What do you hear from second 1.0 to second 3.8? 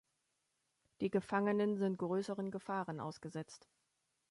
Gefangenen sind größeren Gefahren ausgesetzt.